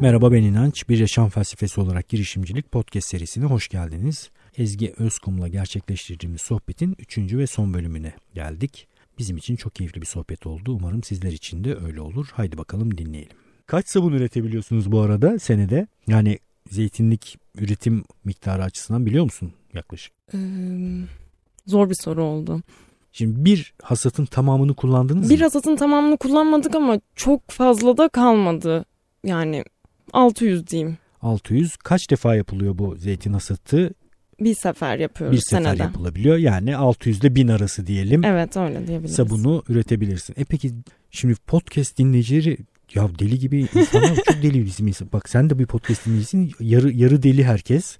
[0.00, 0.88] Merhaba ben İnanç.
[0.88, 4.30] Bir Yaşam Felsefesi olarak girişimcilik podcast serisine hoş geldiniz.
[4.58, 7.18] Ezgi Özkum'la gerçekleştirdiğimiz sohbetin 3.
[7.18, 8.88] ve son bölümüne geldik.
[9.18, 10.72] Bizim için çok keyifli bir sohbet oldu.
[10.72, 12.26] Umarım sizler için de öyle olur.
[12.32, 13.36] Haydi bakalım dinleyelim.
[13.66, 15.86] Kaç sabun üretebiliyorsunuz bu arada senede?
[16.06, 16.38] Yani
[16.70, 20.12] zeytinlik üretim miktarı açısından biliyor musun yaklaşık?
[20.34, 20.38] Ee,
[21.66, 22.62] zor bir soru oldu.
[23.12, 25.42] Şimdi bir hasatın tamamını kullandınız Bir mı?
[25.44, 28.84] hasatın tamamını kullanmadık ama çok fazla da kalmadı.
[29.24, 29.64] Yani
[30.12, 30.98] 600 diyeyim.
[31.22, 31.76] 600.
[31.76, 33.90] Kaç defa yapılıyor bu zeytin hasatı?
[34.40, 35.82] Bir sefer yapıyoruz Bir sefer senede.
[35.82, 36.36] yapılabiliyor.
[36.36, 38.24] Yani 600 ile 1000 arası diyelim.
[38.24, 39.16] Evet öyle diyebiliriz.
[39.16, 40.34] sabunu üretebilirsin.
[40.38, 40.72] E peki
[41.10, 42.58] şimdi podcast dinleyicileri
[42.94, 45.08] ya deli gibi insanlar çok deli bizim insan.
[45.12, 46.52] Bak sen de bir podcast dinleyicisin.
[46.60, 47.98] Yarı yarı deli herkes.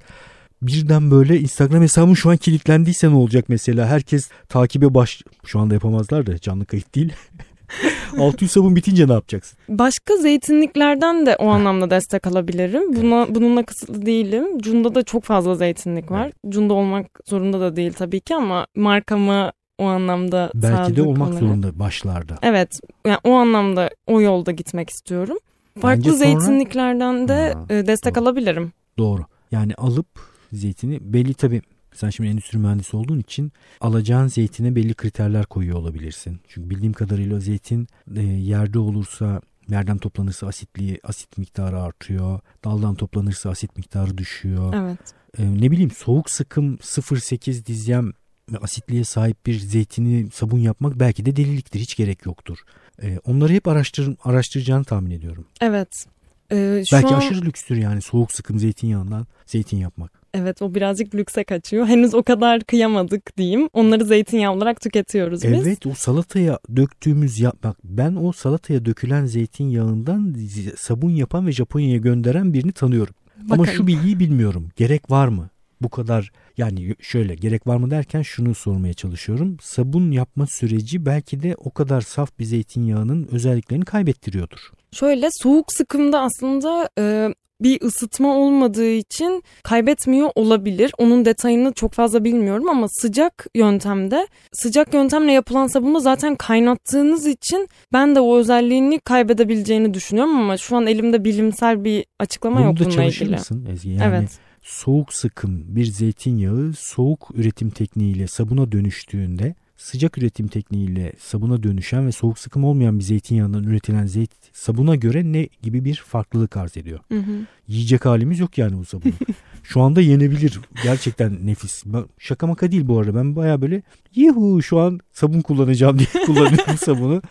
[0.62, 3.86] Birden böyle Instagram hesabın şu an kilitlendiyse ne olacak mesela?
[3.86, 5.22] Herkes takibe baş...
[5.45, 7.12] Şu anda yapamazlar da canlı kayıt değil.
[8.19, 9.59] 600 sabun bitince ne yapacaksın?
[9.69, 12.97] Başka zeytinliklerden de o anlamda destek alabilirim.
[12.97, 14.58] Buna bununla kısıtlı değilim.
[14.58, 16.33] Cunda da çok fazla zeytinlik var.
[16.48, 21.41] Cunda olmak zorunda da değil tabii ki ama markamı o anlamda Belki de olmak olarak-
[21.41, 22.34] zorunda başlarda.
[22.42, 22.80] Evet.
[23.06, 25.36] Yani o anlamda o yolda gitmek istiyorum.
[25.80, 28.25] Farklı Bence sonra- zeytinliklerden de Ha, e, destek doğru.
[28.25, 28.73] alabilirim.
[28.98, 29.23] Doğru.
[29.50, 30.06] Yani alıp
[30.52, 31.62] zeytini belli tabii
[31.94, 36.41] sen şimdi endüstri mühendisi olduğun için alacağın zeytine belli kriterler koyuyor olabilirsin.
[36.48, 42.41] Çünkü bildiğim kadarıyla zeytin e, yerde olursa yerden toplanırsa asitliği asit miktarı artıyor.
[42.64, 44.74] Daldan toplanırsa asit miktarı düşüyor.
[44.77, 45.14] Evet.
[45.38, 48.12] E, ne bileyim soğuk sıkım 0.8 dizyem
[48.61, 51.80] asitliğe sahip bir zeytini sabun yapmak belki de deliliktir.
[51.80, 52.58] Hiç gerek yoktur.
[53.02, 55.46] E, onları hep araştır, araştıracağını tahmin ediyorum.
[55.61, 56.06] Evet.
[56.52, 60.20] Ee, şu belki an, aşırı lükstür yani soğuk sıkım zeytinyağından zeytin yapmak.
[60.34, 61.86] Evet o birazcık lükse kaçıyor.
[61.86, 63.69] Henüz o kadar kıyamadık diyeyim.
[63.73, 65.53] Onları zeytinyağı olarak tüketiyoruz biz.
[65.67, 70.36] Evet o salataya döktüğümüz ya bak ben o salataya dökülen zeytinyağından
[70.77, 73.14] sabun yapan ve Japonya'ya gönderen birini tanıyorum.
[73.41, 73.77] Ama Bakalım.
[73.77, 74.69] şu bilgiyi bilmiyorum.
[74.77, 75.48] Gerek var mı?
[75.81, 79.57] Bu kadar yani şöyle gerek var mı derken şunu sormaya çalışıyorum.
[79.61, 84.70] Sabun yapma süreci belki de o kadar saf bir zeytinyağının özelliklerini kaybettiriyordur.
[84.92, 90.93] Şöyle soğuk sıkımda aslında e, bir ısıtma olmadığı için kaybetmiyor olabilir.
[90.98, 97.69] Onun detayını çok fazla bilmiyorum ama sıcak yöntemde sıcak yöntemle yapılan sabunu zaten kaynattığınız için
[97.93, 102.75] ben de o özelliğini kaybedebileceğini düşünüyorum ama şu an elimde bilimsel bir açıklama Bunu yok
[102.77, 103.37] da bununla çalışır ilgili.
[103.37, 103.91] mısın Ezgi?
[103.91, 104.39] Yani Evet.
[104.63, 112.13] soğuk sıkım bir zeytinyağı soğuk üretim tekniğiyle sabuna dönüştüğünde sıcak üretim tekniğiyle sabuna dönüşen ve
[112.13, 117.01] soğuk sıkım olmayan bir zeytinyağından üretilen zeyt sabuna göre ne gibi bir farklılık arz ediyor?
[117.13, 117.33] Hı hı.
[117.68, 119.13] Yiyecek halimiz yok yani bu sabunu.
[119.63, 120.61] şu anda yenebilir.
[120.83, 121.85] Gerçekten nefis.
[122.18, 123.14] Şaka maka değil bu arada.
[123.14, 123.83] Ben baya böyle
[124.14, 127.23] yuhu şu an sabun kullanacağım diye kullanıyorum sabunu.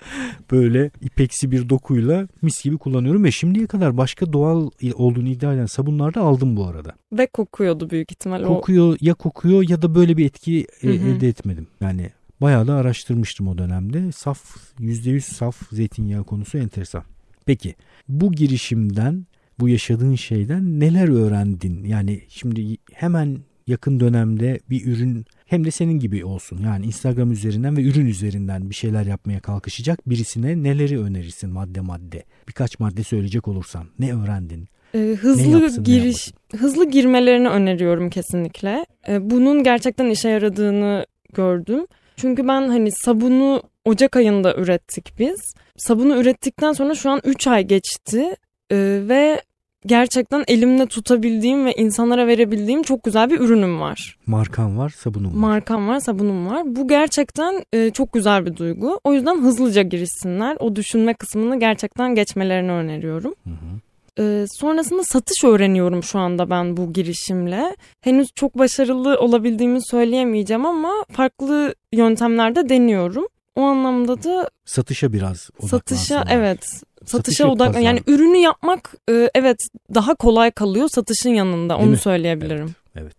[0.51, 5.65] Böyle ipeksi bir dokuyla mis gibi kullanıyorum ve şimdiye kadar başka doğal olduğunu iddia eden
[5.65, 6.95] sabunlar da aldım bu arada.
[7.11, 8.43] Ve kokuyordu büyük ihtimal.
[8.43, 11.07] Kokuyor ya kokuyor ya da böyle bir etki e, Hı hı.
[11.07, 11.67] elde etmedim.
[11.81, 12.09] Yani
[12.41, 14.11] bayağı da araştırmıştım o dönemde.
[14.11, 17.03] Saf %100 saf zeytinyağı konusu enteresan.
[17.45, 17.75] Peki
[18.07, 19.25] bu girişimden
[19.59, 21.83] bu yaşadığın şeyden neler öğrendin?
[21.83, 26.59] Yani şimdi hemen yakın dönemde bir ürün hem de senin gibi olsun.
[26.63, 32.23] Yani Instagram üzerinden ve ürün üzerinden bir şeyler yapmaya kalkışacak birisine neleri önerirsin madde madde?
[32.47, 34.67] Birkaç madde söyleyecek olursan ne öğrendin?
[34.95, 38.85] Ee, hızlı yapsın, giriş, hızlı girmelerini öneriyorum kesinlikle.
[39.07, 41.85] Ee, bunun gerçekten işe yaradığını gördüm.
[42.21, 45.53] Çünkü ben hani sabunu Ocak ayında ürettik biz.
[45.77, 48.35] Sabunu ürettikten sonra şu an 3 ay geçti
[48.71, 49.41] Ee, ve
[49.85, 54.17] gerçekten elimde tutabildiğim ve insanlara verebildiğim çok güzel bir ürünüm var.
[54.25, 55.33] Markan var, sabunun var.
[55.35, 56.63] Markam var, sabunum var.
[56.65, 58.99] Bu gerçekten e, çok güzel bir duygu.
[59.03, 60.57] O yüzden hızlıca girişsinler.
[60.59, 63.33] O düşünme kısmını gerçekten geçmelerini öneriyorum.
[63.43, 63.79] Hı hı.
[64.19, 67.75] Ee, sonrasında satış öğreniyorum şu anda ben bu girişimle.
[68.01, 73.27] Henüz çok başarılı olabildiğimi söyleyemeyeceğim ama farklı yöntemlerde deniyorum.
[73.55, 77.79] O anlamda da Satışa biraz satışa evet Satış satışa yok, odak pazar.
[77.81, 79.57] yani ürünü yapmak e, evet
[79.93, 81.97] daha kolay kalıyor satışın yanında Değil onu mi?
[81.97, 82.75] söyleyebilirim.
[82.95, 83.15] Evet.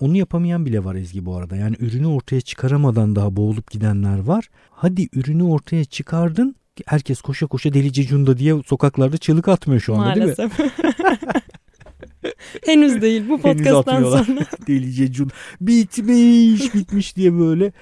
[0.00, 1.56] Onu yapamayan bile var Ezgi bu arada.
[1.56, 4.48] Yani ürünü ortaya çıkaramadan daha boğulup gidenler var.
[4.70, 6.56] Hadi ürünü ortaya çıkardın.
[6.86, 10.34] Herkes koşa koşa delice cunda diye sokaklarda çığlık atmıyor şu anda değil mi?
[10.38, 10.74] Maalesef.
[12.66, 14.46] Henüz değil bu podcast'tan sonra.
[14.66, 15.30] Delice cun
[15.60, 17.72] bitmiş bitmiş diye böyle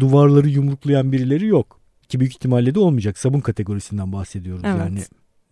[0.00, 1.80] duvarları yumruklayan birileri yok.
[2.08, 3.18] Ki büyük ihtimalle de olmayacak.
[3.18, 4.78] Sabun kategorisinden bahsediyoruz Evet.
[4.78, 5.00] yani.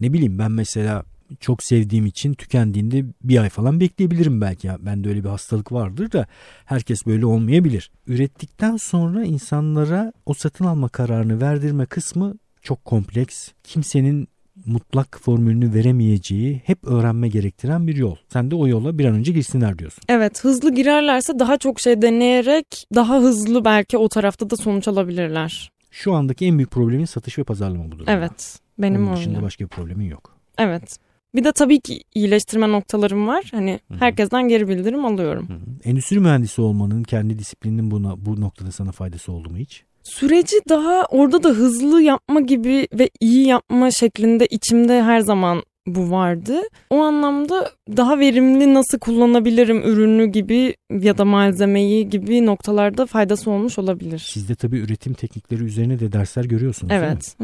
[0.01, 1.05] Ne bileyim ben mesela
[1.41, 4.67] çok sevdiğim için tükendiğinde bir ay falan bekleyebilirim belki.
[4.67, 4.77] Ya.
[4.81, 6.27] Bende öyle bir hastalık vardır da
[6.65, 7.91] herkes böyle olmayabilir.
[8.07, 13.49] Ürettikten sonra insanlara o satın alma kararını verdirme kısmı çok kompleks.
[13.65, 14.29] Kimsenin
[14.67, 18.17] mutlak formülünü veremeyeceği hep öğrenme gerektiren bir yol.
[18.29, 20.05] Sen de o yola bir an önce girsinler diyorsun.
[20.09, 25.73] Evet hızlı girerlerse daha çok şey deneyerek daha hızlı belki o tarafta da sonuç alabilirler.
[25.91, 28.13] Şu andaki en büyük problemin satış ve pazarlama bu durumda.
[28.13, 29.47] Evet benim Onun dışında öyle.
[29.47, 30.37] başka bir problemin yok.
[30.59, 30.99] Evet.
[31.35, 33.45] Bir de tabii ki iyileştirme noktalarım var.
[33.51, 33.99] Hani Hı hı.
[33.99, 35.49] herkesten geri bildirim alıyorum.
[35.49, 35.59] Hı hı.
[35.85, 39.85] Endüstri mühendisi olmanın kendi disiplininin buna, bu noktada sana faydası oldu mu hiç?
[40.05, 46.11] Süreci daha orada da hızlı yapma gibi ve iyi yapma şeklinde içimde her zaman bu
[46.11, 46.61] vardı.
[46.91, 53.79] O anlamda daha verimli nasıl kullanabilirim ürünü gibi ya da malzemeyi gibi noktalarda faydası olmuş
[53.79, 54.19] olabilir.
[54.19, 57.07] Siz de tabii üretim teknikleri üzerine de dersler görüyorsunuz değil mi?
[57.07, 57.37] Evet.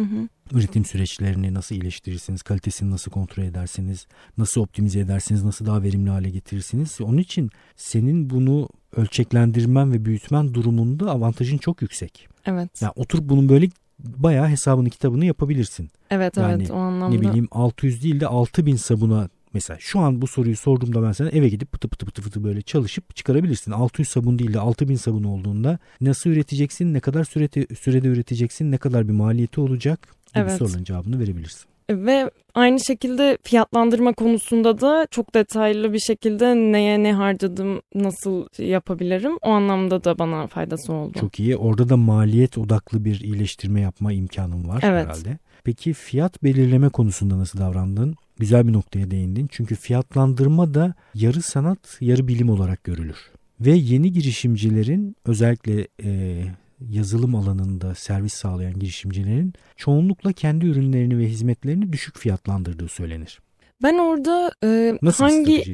[0.52, 4.06] Üretim süreçlerini nasıl iyileştirirsiniz, kalitesini nasıl kontrol edersiniz,
[4.38, 7.00] nasıl optimize edersiniz, nasıl daha verimli hale getirirsiniz.
[7.00, 12.28] Onun için senin bunu ölçeklendirmen ve büyütmen durumunda avantajın çok yüksek.
[12.46, 12.82] Evet.
[12.82, 15.90] Yani oturup bunun böyle bayağı hesabını kitabını yapabilirsin.
[16.10, 17.14] Evet Yani evet o anlamda.
[17.14, 21.28] Ne bileyim 600 değil de 6000 sabuna mesela şu an bu soruyu sorduğumda ben sana
[21.28, 23.70] eve gidip pıtı pıtı pıtı pıtı böyle çalışıp çıkarabilirsin.
[23.70, 28.78] 600 sabun değil de 6000 sabun olduğunda nasıl üreteceksin, ne kadar sürede, sürede üreteceksin, ne
[28.78, 30.58] kadar bir maliyeti olacak gibi Evet.
[30.58, 31.68] soruların cevabını verebilirsin.
[31.90, 39.32] Ve aynı şekilde fiyatlandırma konusunda da çok detaylı bir şekilde neye ne harcadım, nasıl yapabilirim
[39.42, 41.18] o anlamda da bana faydası oldu.
[41.20, 41.56] Çok iyi.
[41.56, 45.06] Orada da maliyet odaklı bir iyileştirme yapma imkanın var Evet.
[45.06, 45.38] herhalde.
[45.64, 48.16] Peki fiyat belirleme konusunda nasıl davrandın?
[48.38, 49.46] Güzel bir noktaya değindin.
[49.50, 53.16] Çünkü fiyatlandırma da yarı sanat, yarı bilim olarak görülür.
[53.60, 56.42] Ve yeni girişimcilerin özellikle e,
[56.80, 63.40] yazılım alanında servis sağlayan girişimcilerin çoğunlukla kendi ürünlerini ve hizmetlerini düşük fiyatlandırdığı söylenir.
[63.82, 65.64] Ben orada e, Nasıl hangi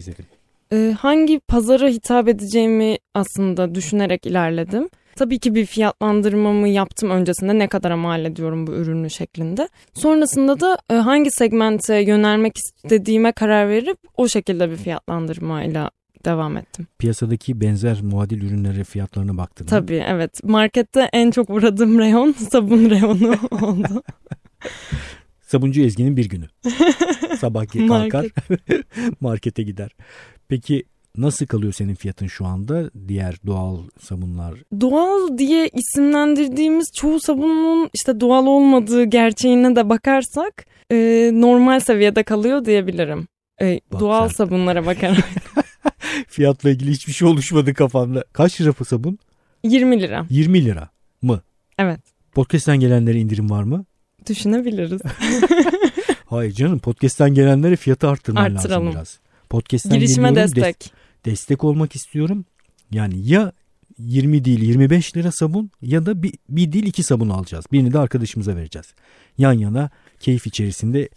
[0.73, 4.89] e, hangi pazara hitap edeceğimi aslında düşünerek ilerledim.
[5.17, 9.69] Tabii ki bir fiyatlandırmamı yaptım öncesinde ne kadara mal ediyorum bu ürünü şeklinde.
[9.95, 15.91] Sonrasında da e, hangi segmente yönelmek istediğime karar verip o şekilde bir fiyatlandırmayla
[16.25, 16.87] devam ettim.
[16.99, 19.71] Piyasadaki benzer muadil ürünlere fiyatlarına baktın mı?
[19.71, 20.45] Tabii evet.
[20.45, 24.03] Markette en çok uğradığım reyon sabun reyonu oldu.
[25.41, 26.45] Sabuncu Ezgi'nin bir günü.
[27.39, 28.33] Sabah kalkar Market.
[29.21, 29.91] markete gider.
[30.49, 30.85] Peki
[31.17, 34.55] nasıl kalıyor senin fiyatın şu anda diğer doğal sabunlar?
[34.81, 42.65] Doğal diye isimlendirdiğimiz çoğu sabunun işte doğal olmadığı gerçeğine de bakarsak e, normal seviyede kalıyor
[42.65, 43.27] diyebilirim.
[43.63, 44.35] E, Bak doğal sen.
[44.35, 45.25] sabunlara bakarak
[46.35, 48.25] Fiyatla ilgili hiçbir şey oluşmadı kafamda.
[48.33, 49.19] Kaç lira bu sabun?
[49.65, 50.27] 20 lira.
[50.31, 50.89] 20 lira
[51.23, 51.43] mı?
[51.79, 52.01] Evet.
[52.33, 53.85] Podcast'ten gelenlere indirim var mı?
[54.29, 55.01] Düşünebiliriz.
[56.27, 58.87] Hayır canım podcast'ten gelenlere fiyatı arttırman Arttıralım.
[58.87, 59.19] lazım biraz.
[59.51, 60.93] Podcast'ten Girişime geliyorum, des- destek.
[61.25, 62.45] destek olmak istiyorum.
[62.91, 63.53] Yani ya
[63.99, 67.65] 20 değil 25 lira sabun ya da bir, bir değil iki sabun alacağız.
[67.73, 68.87] Birini de arkadaşımıza vereceğiz.
[69.39, 69.91] Yan yana
[70.21, 71.09] keyif içerisinde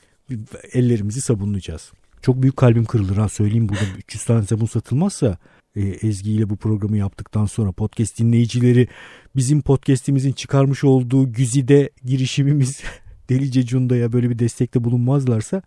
[0.74, 1.92] ellerimizi sabunlayacağız.
[2.22, 5.38] Çok büyük kalbim kırılır ha söyleyeyim burada 300 tane sabun satılmazsa
[5.76, 8.88] e, Ezgi ile bu programı yaptıktan sonra podcast dinleyicileri
[9.36, 12.82] bizim podcast'imizin çıkarmış olduğu güzide girişimimiz
[13.30, 15.62] Delice Cunda'ya böyle bir destekte bulunmazlarsa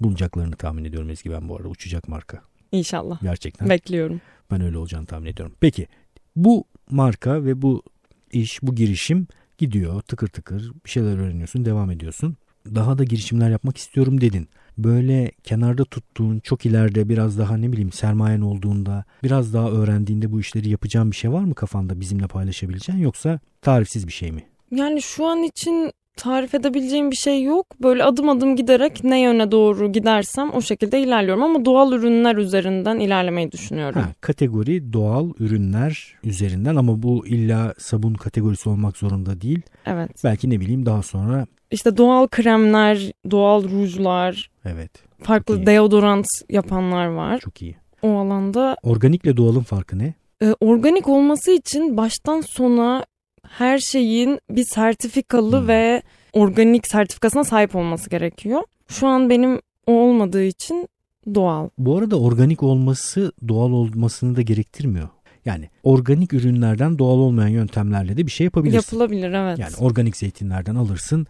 [0.00, 2.40] bulunacaklarını tahmin ediyorum Ezgi ben bu arada uçacak marka
[2.72, 3.22] İnşallah.
[3.22, 3.68] gerçekten.
[3.68, 4.20] Bekliyorum.
[4.50, 5.54] Ben öyle olacağını tahmin ediyorum.
[5.60, 5.86] Peki
[6.36, 7.82] bu marka ve bu
[8.32, 9.26] iş, bu girişim
[9.58, 12.36] gidiyor tıkır tıkır bir şeyler öğreniyorsun, devam ediyorsun.
[12.74, 14.48] Daha da girişimler yapmak istiyorum dedin.
[14.78, 20.40] Böyle kenarda tuttuğun, çok ileride biraz daha ne bileyim sermayen olduğunda, biraz daha öğrendiğinde bu
[20.40, 24.44] işleri yapacağın bir şey var mı kafanda bizimle paylaşabileceğin yoksa tarifsiz bir şey mi?
[24.70, 27.66] Yani şu an için tarif edebileceğim bir şey yok.
[27.82, 31.42] Böyle adım adım giderek ne yöne doğru gidersem o şekilde ilerliyorum.
[31.42, 34.00] Ama doğal ürünler üzerinden ilerlemeyi düşünüyorum.
[34.02, 39.60] Ha, kategori doğal ürünler üzerinden ama bu illa sabun kategorisi olmak zorunda değil.
[39.86, 40.24] Evet.
[40.24, 44.90] Belki ne bileyim daha sonra İşte doğal kremler, doğal rujlar, evet
[45.22, 47.38] farklı deodorant yapanlar var.
[47.40, 47.76] çok iyi.
[48.02, 50.14] O alanda Organikle doğalın farkı ne?
[50.42, 53.04] e, organik olması için baştan sona
[53.50, 55.68] her şeyin bir sertifikalı Hmm.
[55.68, 58.62] ve organik sertifikasına sahip olması gerekiyor.
[58.88, 60.88] Şu an benim o olmadığı için
[61.34, 61.68] doğal.
[61.78, 65.08] Bu arada organik olması doğal olmasını da gerektirmiyor.
[65.44, 68.76] Yani organik ürünlerden doğal olmayan yöntemlerle de bir şey yapabilirsin.
[68.96, 69.58] Yapılabilir evet.
[69.58, 71.26] Yani organik zeytinlerden alırsın.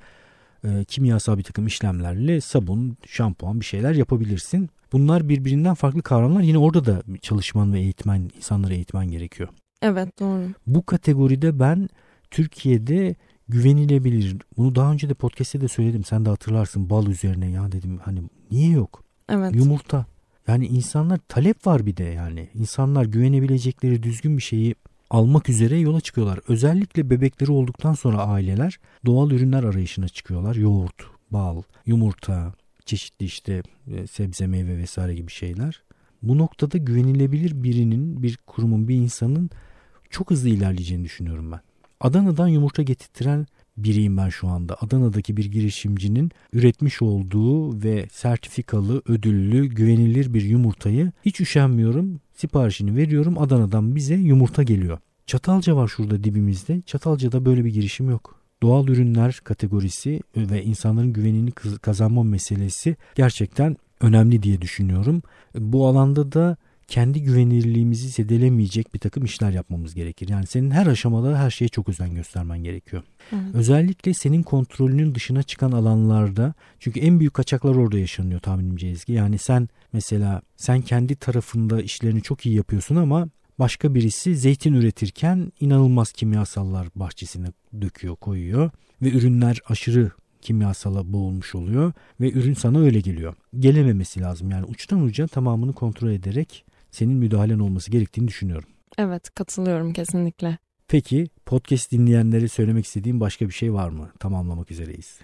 [0.64, 4.70] e, kimyasal bir takım işlemlerle sabun, şampuan bir şeyler yapabilirsin.
[4.92, 6.40] Bunlar birbirinden farklı kavramlar.
[6.42, 9.48] Yine orada da çalışman ve eğitmen, insanları eğitmen gerekiyor.
[9.82, 10.42] Evet doğru.
[10.66, 11.88] Bu kategoride ben
[12.30, 13.16] Türkiye'de
[13.48, 14.36] güvenilebilir.
[14.56, 16.04] Bunu daha önce de podcast'te de söyledim.
[16.04, 17.98] Sen de hatırlarsın bal üzerine ya dedim.
[18.04, 19.04] Hani niye yok?
[19.28, 19.54] Evet.
[19.56, 20.06] Yumurta.
[20.48, 22.48] Yani insanlar talep var bir de yani.
[22.54, 24.74] İnsanlar güvenebilecekleri düzgün bir şeyi
[25.10, 26.40] almak üzere yola çıkıyorlar.
[26.48, 30.54] Özellikle bebekleri olduktan sonra aileler doğal ürünler arayışına çıkıyorlar.
[30.54, 32.54] Yoğurt, bal, yumurta,
[32.84, 35.82] çeşitli işte e, sebze meyve vesaire gibi şeyler.
[36.22, 39.50] Bu noktada güvenilebilir birinin, bir kurumun, bir insanın
[40.10, 41.60] çok hızlı ilerleyeceğini düşünüyorum ben.
[42.00, 44.76] Adana'dan yumurta getirtiren biriyim ben şu anda.
[44.80, 52.20] Adana'daki bir girişimcinin üretmiş olduğu ve sertifikalı, ödüllü, güvenilir bir yumurtayı hiç üşenmiyorum.
[52.34, 53.38] Siparişini veriyorum.
[53.38, 54.98] Adana'dan bize yumurta geliyor.
[55.26, 56.82] Çatalca var şurada dibimizde.
[56.86, 58.40] Çatalca'da böyle bir girişim yok.
[58.62, 61.50] Doğal ürünler kategorisi ve insanların güvenini
[61.82, 65.22] kazanma meselesi gerçekten önemli diye düşünüyorum.
[65.54, 66.56] Bu alanda da
[66.88, 70.28] kendi güvenilirliğimizi zedelemeyecek bir takım işler yapmamız gerekir.
[70.28, 73.02] Yani senin her aşamada her şeye çok özen göstermen gerekiyor.
[73.32, 73.54] Evet.
[73.54, 79.12] Özellikle senin kontrolünün dışına çıkan alanlarda çünkü en büyük kaçaklar orada yaşanıyor tahminimce Ezgi.
[79.12, 83.28] Yani sen mesela sen kendi tarafında işlerini çok iyi yapıyorsun ama
[83.58, 87.46] başka birisi zeytin üretirken inanılmaz kimyasallar bahçesine
[87.80, 88.70] döküyor, koyuyor
[89.02, 90.10] ve ürünler aşırı
[90.42, 93.34] kimyasala boğulmuş oluyor ve ürün sana öyle geliyor.
[93.58, 96.64] Gelememesi lazım yani uçtan uca tamamını kontrol ederek
[96.96, 98.68] senin müdahalen olması gerektiğini düşünüyorum.
[98.98, 100.58] Evet katılıyorum kesinlikle.
[100.88, 104.10] Peki podcast dinleyenlere söylemek istediğim başka bir şey var mı?
[104.18, 105.18] Tamamlamak üzereyiz.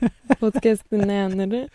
[0.40, 1.68] podcast dinleyenleri.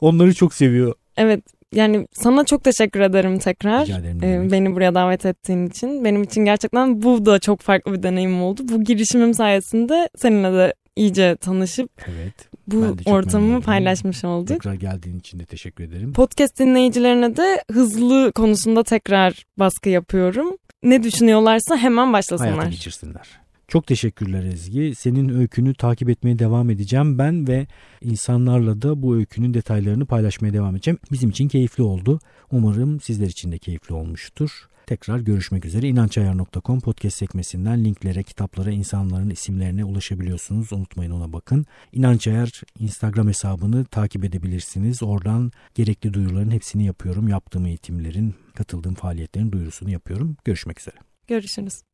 [0.00, 0.94] Onları çok seviyor.
[1.16, 3.86] Evet yani sana çok teşekkür ederim tekrar.
[3.86, 4.22] Rica ederim.
[4.22, 6.04] Ee, beni buraya davet ettiğin için.
[6.04, 8.62] Benim için gerçekten bu da çok farklı bir deneyim oldu.
[8.68, 12.34] Bu girişimim sayesinde seninle de iyice tanışıp evet,
[12.66, 14.48] bu ortamı paylaşmış olduk.
[14.48, 16.12] Tekrar geldiğin için de teşekkür ederim.
[16.12, 20.56] Podcast dinleyicilerine de hızlı konusunda tekrar baskı yapıyorum.
[20.82, 22.52] Ne düşünüyorlarsa hemen başlasınlar.
[22.52, 23.43] Hayata geçirsinler.
[23.68, 24.94] Çok teşekkürler Ezgi.
[24.94, 27.66] Senin öykünü takip etmeye devam edeceğim ben ve
[28.00, 30.98] insanlarla da bu öykünün detaylarını paylaşmaya devam edeceğim.
[31.12, 32.20] Bizim için keyifli oldu.
[32.50, 34.68] Umarım sizler için de keyifli olmuştur.
[34.86, 35.88] Tekrar görüşmek üzere.
[35.88, 40.72] İnançayar.com podcast sekmesinden linklere, kitaplara, insanların isimlerine ulaşabiliyorsunuz.
[40.72, 41.66] Unutmayın ona bakın.
[41.92, 45.02] İnançayar Instagram hesabını takip edebilirsiniz.
[45.02, 47.28] Oradan gerekli duyuruların hepsini yapıyorum.
[47.28, 50.36] Yaptığım eğitimlerin, katıldığım faaliyetlerin duyurusunu yapıyorum.
[50.44, 50.96] Görüşmek üzere.
[51.26, 51.93] Görüşürüz.